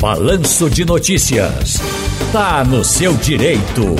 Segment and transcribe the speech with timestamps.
[0.00, 1.78] Balanço de Notícias.
[2.32, 3.96] Tá no seu direito.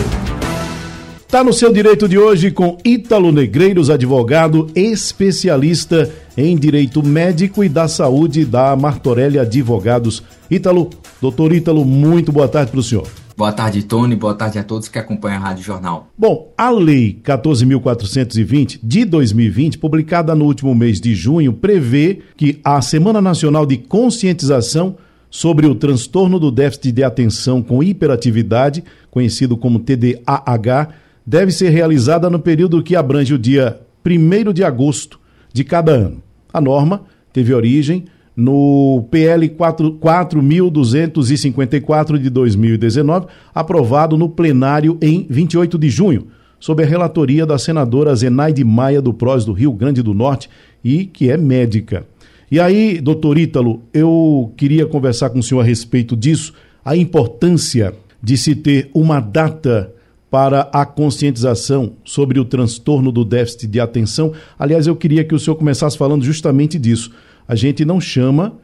[1.27, 7.69] Tá no seu direito de hoje com Ítalo Negreiros, advogado especialista em direito médico e
[7.69, 10.23] da saúde da Martorelli Advogados.
[10.49, 13.09] Ítalo, doutor Ítalo, muito boa tarde para o senhor.
[13.41, 14.15] Boa tarde, Tony.
[14.17, 16.11] Boa tarde a todos que acompanham a Rádio Jornal.
[16.17, 22.83] Bom, a Lei 14.420 de 2020, publicada no último mês de junho, prevê que a
[22.83, 24.99] Semana Nacional de Conscientização
[25.31, 30.89] sobre o transtorno do déficit de atenção com hiperatividade, conhecido como TDAH,
[31.25, 35.19] deve ser realizada no período que abrange o dia 1 de agosto
[35.51, 36.23] de cada ano.
[36.53, 38.05] A norma teve origem
[38.37, 47.45] no PL 4.254 de 2019, aprovado no plenário em 28 de junho, sob a relatoria
[47.45, 50.49] da senadora Zenaide Maia do PROS do Rio Grande do Norte
[50.83, 52.07] e que é médica.
[52.51, 56.53] E aí, doutor Ítalo, eu queria conversar com o senhor a respeito disso,
[56.85, 59.95] a importância de se ter uma data
[60.31, 64.33] para a conscientização sobre o transtorno do déficit de atenção.
[64.59, 67.11] Aliás, eu queria que o senhor começasse falando justamente disso
[67.51, 68.59] a gente não chama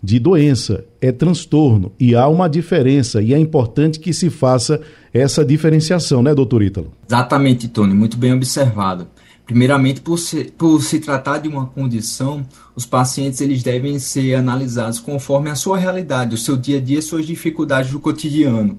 [0.00, 1.90] de doença, é transtorno.
[1.98, 4.80] E há uma diferença, e é importante que se faça
[5.12, 6.92] essa diferenciação, né, doutor Ítalo?
[7.08, 9.08] Exatamente, Tony, muito bem observado.
[9.44, 15.00] Primeiramente, por se, por se tratar de uma condição, os pacientes eles devem ser analisados
[15.00, 18.78] conforme a sua realidade, o seu dia a dia, suas dificuldades do cotidiano.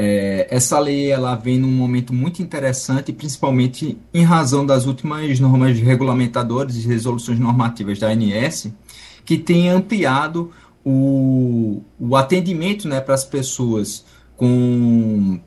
[0.00, 5.78] É, essa lei ela vem num momento muito interessante, principalmente em razão das últimas normas
[5.78, 8.72] regulamentadoras e resoluções normativas da ANS,
[9.28, 10.50] que tem ampliado
[10.82, 14.02] o, o atendimento né, para as pessoas
[14.38, 15.38] com,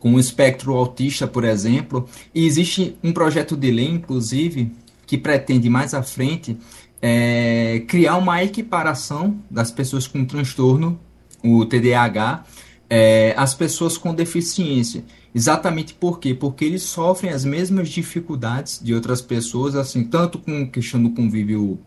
[0.00, 2.08] com espectro autista, por exemplo.
[2.34, 4.72] E existe um projeto de lei, inclusive,
[5.06, 6.56] que pretende mais à frente
[7.02, 10.98] é, criar uma equiparação das pessoas com transtorno,
[11.44, 12.44] o TDAH,
[12.88, 15.04] é, as pessoas com deficiência.
[15.34, 16.32] Exatamente por quê?
[16.32, 21.78] Porque eles sofrem as mesmas dificuldades de outras pessoas, assim, tanto com questão do convívio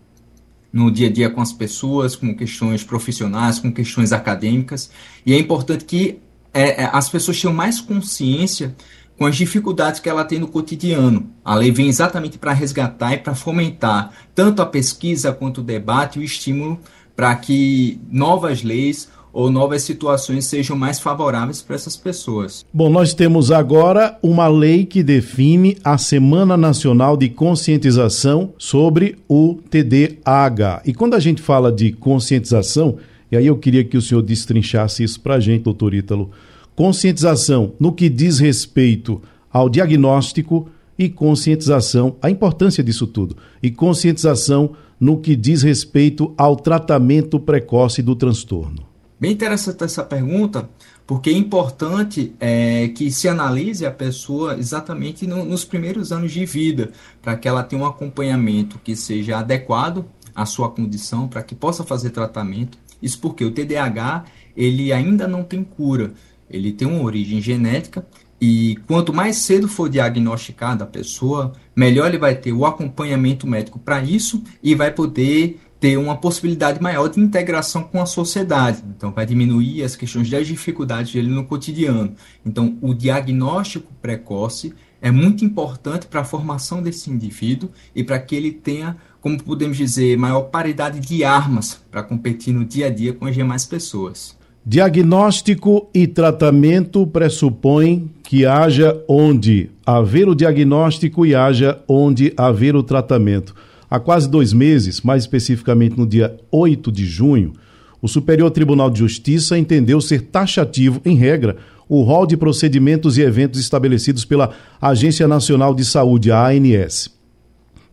[0.75, 4.91] no dia a dia com as pessoas, com questões profissionais, com questões acadêmicas.
[5.25, 6.19] E é importante que
[6.53, 8.75] é, é, as pessoas tenham mais consciência
[9.18, 11.31] com as dificuldades que ela tem no cotidiano.
[11.46, 16.19] A lei vem exatamente para resgatar e para fomentar tanto a pesquisa quanto o debate
[16.19, 16.78] e o estímulo
[17.16, 22.66] para que novas leis ou novas situações sejam mais favoráveis para essas pessoas.
[22.73, 29.59] Bom, nós temos agora uma lei que define a Semana Nacional de Conscientização sobre o
[29.69, 30.84] TDAH.
[30.85, 32.95] E quando a gente fala de conscientização,
[33.29, 36.31] e aí eu queria que o senhor destrinchasse isso para a gente, doutor Ítalo.
[36.74, 44.72] Conscientização no que diz respeito ao diagnóstico e conscientização, a importância disso tudo, e conscientização
[44.97, 48.94] no que diz respeito ao tratamento precoce do transtorno.
[49.25, 50.69] Bem interessante essa pergunta,
[51.08, 56.46] porque é importante é, que se analise a pessoa exatamente no, nos primeiros anos de
[56.46, 56.91] vida,
[57.24, 60.06] para que ela tenha um acompanhamento que seja adequado
[60.36, 62.78] à sua condição, para que possa fazer tratamento.
[63.02, 64.25] Isso porque o TDAH
[64.56, 66.13] ele ainda não tem cura,
[66.47, 68.06] ele tem uma origem genética
[68.40, 73.80] e quanto mais cedo for diagnosticada a pessoa, melhor ele vai ter o acompanhamento médico
[73.80, 78.84] para isso e vai poder ter uma possibilidade maior de integração com a sociedade.
[78.96, 82.13] Então, vai diminuir as questões das dificuldades dele no cotidiano.
[82.46, 88.36] Então, o diagnóstico precoce é muito importante para a formação desse indivíduo e para que
[88.36, 93.13] ele tenha, como podemos dizer, maior paridade de armas para competir no dia a dia
[93.13, 94.36] com as demais pessoas.
[94.66, 102.81] Diagnóstico e tratamento pressupõem que haja onde haver o diagnóstico e haja onde haver o
[102.81, 103.53] tratamento.
[103.90, 107.53] Há quase dois meses, mais especificamente no dia 8 de junho,
[108.01, 111.57] o Superior Tribunal de Justiça entendeu ser taxativo, em regra,
[111.88, 114.51] o rol de procedimentos e eventos estabelecidos pela
[114.81, 117.09] Agência Nacional de Saúde, a ANS.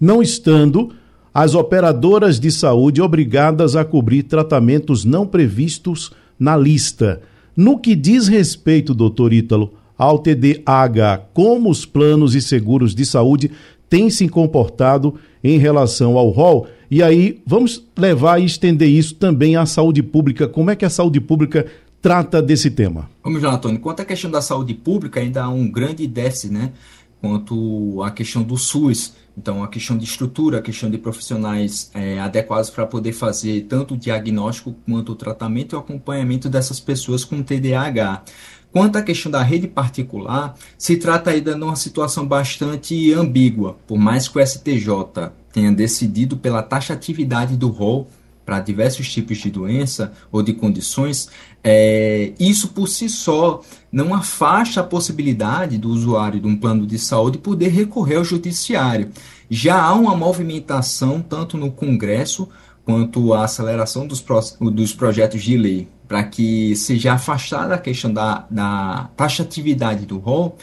[0.01, 0.93] Não estando
[1.33, 7.23] as operadoras de saúde obrigadas a cobrir tratamentos não previstos na lista.
[7.57, 13.51] No que diz respeito, doutor Ítalo, ao TDAH, como os planos e seguros de saúde
[13.93, 16.67] têm se comportado em relação ao rol.
[16.91, 20.49] E aí vamos levar e estender isso também à saúde pública.
[20.49, 21.67] Como é que a saúde pública
[22.01, 23.11] trata desse tema?
[23.23, 23.79] Vamos lá, Antônio.
[23.79, 26.73] Quanto à questão da saúde pública, ainda há um grande déficit, né?
[27.21, 29.13] Quanto à questão do SUS.
[29.37, 33.93] Então, a questão de estrutura, a questão de profissionais é, adequados para poder fazer tanto
[33.93, 38.23] o diagnóstico quanto o tratamento e o acompanhamento dessas pessoas com TDAH.
[38.73, 43.99] Quanto à questão da rede particular, se trata ainda de uma situação bastante ambígua, por
[43.99, 48.09] mais que o STJ tenha decidido pela taxatividade do rol
[48.47, 51.29] para diversos tipos de doença ou de condições,
[51.63, 56.99] é, isso por si só não afasta a possibilidade do usuário de um plano de
[56.99, 59.11] saúde poder recorrer ao judiciário.
[59.51, 62.49] Já há uma movimentação tanto no Congresso
[62.85, 64.41] quanto a aceleração dos, pro,
[64.73, 70.59] dos projetos de lei para que seja afastada a questão da, da taxatividade do rol,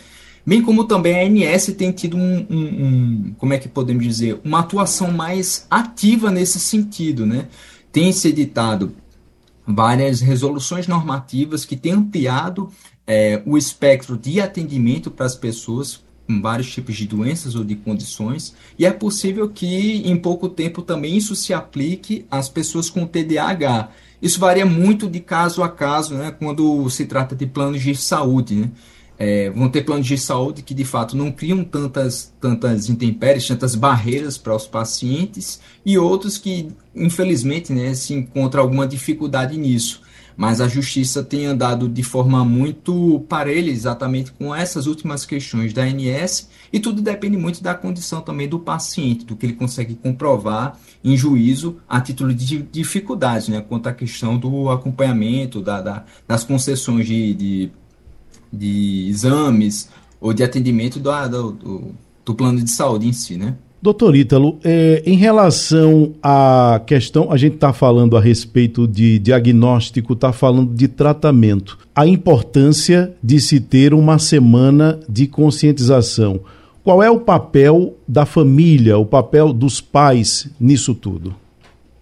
[0.46, 4.40] bem como também a ANS tem tido um, um, um, como é que podemos dizer,
[4.46, 7.48] uma atuação mais ativa nesse sentido, né?
[7.92, 8.96] Tem se editado
[9.66, 12.72] várias resoluções normativas que têm ampliado
[13.08, 16.00] é, o espectro de atendimento para as pessoas
[16.30, 20.84] com vários tipos de doenças ou de condições, e é possível que em pouco tempo
[20.84, 23.90] também isso se aplique às pessoas com TDAH.
[24.22, 28.54] Isso varia muito de caso a caso, né, quando se trata de planos de saúde.
[28.54, 28.70] Né?
[29.18, 33.74] É, vão ter planos de saúde que de fato não criam tantas, tantas intempéries, tantas
[33.74, 40.08] barreiras para os pacientes, e outros que, infelizmente, né, se encontra alguma dificuldade nisso
[40.40, 45.84] mas a justiça tem andado de forma muito parelha exatamente com essas últimas questões da
[45.84, 50.80] ANS, e tudo depende muito da condição também do paciente, do que ele consegue comprovar
[51.04, 56.46] em juízo a título de dificuldades, né, quanto à questão do acompanhamento, da, da das
[56.46, 57.72] concessões de, de,
[58.54, 59.90] de, exames
[60.22, 63.58] ou de atendimento do, do, do plano de saúde em si, né?
[63.82, 70.12] Doutor Ítalo, é, em relação à questão, a gente está falando a respeito de diagnóstico,
[70.12, 71.80] está falando de tratamento.
[71.96, 76.42] A importância de se ter uma semana de conscientização.
[76.84, 81.34] Qual é o papel da família, o papel dos pais nisso tudo?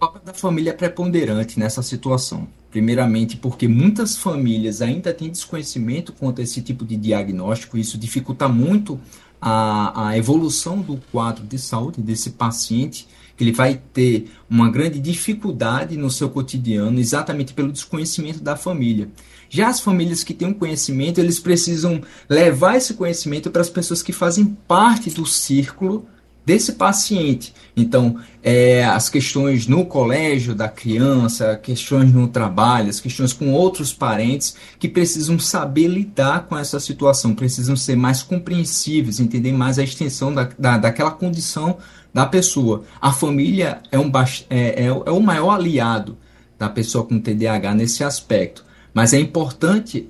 [0.00, 2.48] papel da família é preponderante nessa situação.
[2.72, 8.48] Primeiramente, porque muitas famílias ainda têm desconhecimento quanto a esse tipo de diagnóstico, isso dificulta
[8.48, 8.98] muito
[9.40, 14.98] a, a evolução do quadro de saúde desse paciente, que ele vai ter uma grande
[14.98, 19.08] dificuldade no seu cotidiano, exatamente pelo desconhecimento da família.
[19.48, 24.02] Já as famílias que têm um conhecimento, eles precisam levar esse conhecimento para as pessoas
[24.02, 26.06] que fazem parte do círculo
[26.48, 27.52] desse paciente.
[27.76, 33.92] Então, é, as questões no colégio da criança, questões no trabalho, as questões com outros
[33.92, 39.82] parentes que precisam saber lidar com essa situação, precisam ser mais compreensíveis, entender mais a
[39.84, 41.76] extensão da, da, daquela condição
[42.14, 42.82] da pessoa.
[42.98, 44.10] A família é, um,
[44.48, 46.16] é, é, é o maior aliado
[46.58, 48.64] da pessoa com TDAH nesse aspecto.
[48.94, 50.08] Mas é importante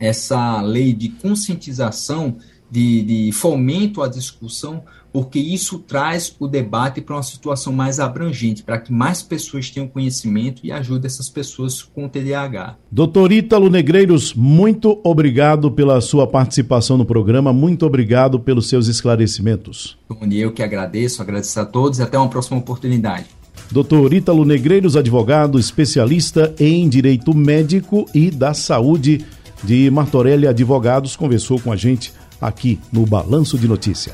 [0.00, 2.38] essa lei de conscientização,
[2.72, 4.82] de, de fomento à discussão,
[5.12, 9.86] porque isso traz o debate para uma situação mais abrangente, para que mais pessoas tenham
[9.86, 12.78] conhecimento e ajude essas pessoas com TDAH.
[12.90, 19.98] Doutor Ítalo Negreiros, muito obrigado pela sua participação no programa, muito obrigado pelos seus esclarecimentos.
[20.08, 23.26] Tony, eu que agradeço, agradeço a todos e até uma próxima oportunidade.
[23.70, 29.26] Doutor Ítalo Negreiros, advogado especialista em direito médico e da saúde
[29.62, 34.10] de Martorelli Advogados, conversou com a gente aqui no Balanço de Notícias.